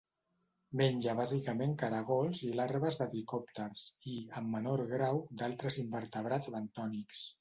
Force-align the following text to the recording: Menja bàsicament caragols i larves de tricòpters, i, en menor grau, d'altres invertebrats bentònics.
Menja 0.79 1.13
bàsicament 1.17 1.75
caragols 1.81 2.41
i 2.47 2.49
larves 2.61 2.97
de 3.01 3.07
tricòpters, 3.11 3.83
i, 4.15 4.17
en 4.41 4.49
menor 4.55 4.83
grau, 4.95 5.21
d'altres 5.43 5.79
invertebrats 5.85 6.51
bentònics. 6.57 7.23